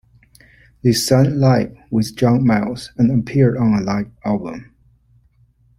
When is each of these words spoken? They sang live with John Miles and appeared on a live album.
They 0.81 0.93
sang 0.93 1.37
live 1.37 1.77
with 1.91 2.15
John 2.15 2.43
Miles 2.43 2.89
and 2.97 3.11
appeared 3.11 3.55
on 3.55 3.75
a 3.75 3.81
live 3.83 4.09
album. 4.25 4.73